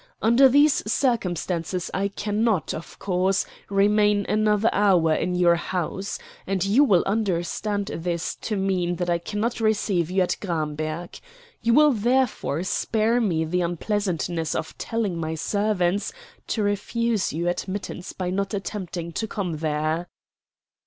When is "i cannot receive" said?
9.11-10.09